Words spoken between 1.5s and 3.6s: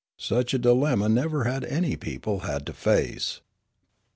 any people had to face.